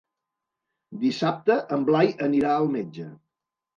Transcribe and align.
Dissabte 1.03 1.57
en 1.77 1.85
Blai 1.91 2.09
anirà 2.29 2.55
al 2.57 2.69
metge. 2.79 3.07